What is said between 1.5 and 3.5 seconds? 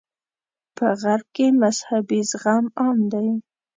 مذهبي زغم عام دی.